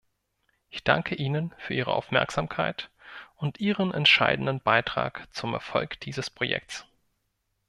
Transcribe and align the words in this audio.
Ich 0.71 0.83
danke 0.83 1.13
Ihnen 1.13 1.53
für 1.59 1.75
Ihre 1.75 1.93
Aufmerksamkeit 1.93 2.89
und 3.35 3.59
Ihren 3.59 3.93
entscheidenden 3.93 4.59
Beitrag 4.59 5.27
zum 5.31 5.53
Erfolg 5.53 5.99
dieses 5.99 6.31
Projekts. 6.31 6.87